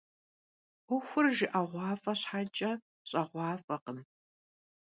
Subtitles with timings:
[0.85, 2.71] 'Uexur jjı'eğuaf'e şheç'e,
[3.09, 3.99] ş'eğuaf'ekhım.